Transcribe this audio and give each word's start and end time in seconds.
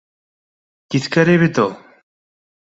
Тиҫкәре 0.95 1.37
бит 1.45 1.63
ул 1.67 1.71